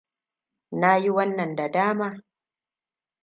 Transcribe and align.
Na 0.71 0.93
yi 0.97 1.09
wannan 1.11 1.55
da 1.55 1.69
dama. 1.71 2.23